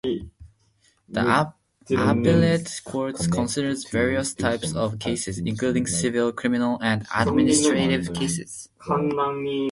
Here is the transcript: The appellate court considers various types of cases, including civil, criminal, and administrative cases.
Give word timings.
The 1.09 1.47
appellate 1.91 2.81
court 2.83 3.19
considers 3.31 3.87
various 3.87 4.33
types 4.33 4.73
of 4.73 4.97
cases, 4.97 5.37
including 5.37 5.85
civil, 5.85 6.31
criminal, 6.31 6.79
and 6.81 7.05
administrative 7.19 8.11
cases. 8.11 8.67